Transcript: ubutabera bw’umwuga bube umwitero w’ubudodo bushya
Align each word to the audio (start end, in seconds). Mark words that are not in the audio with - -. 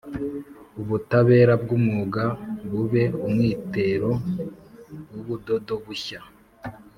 ubutabera 0.81 1.53
bw’umwuga 1.63 2.23
bube 2.69 3.03
umwitero 3.25 4.11
w’ubudodo 5.11 5.73
bushya 5.85 6.19